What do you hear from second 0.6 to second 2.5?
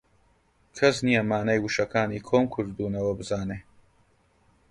کەس نییە مانای وشەکانی کۆم